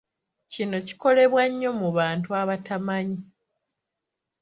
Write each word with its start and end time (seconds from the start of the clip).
Kino 0.51 0.77
kikolebwa 0.87 1.43
nnyo 1.49 1.71
mu 1.79 1.89
bantu 1.97 2.29
abatamanyi. 2.41 3.19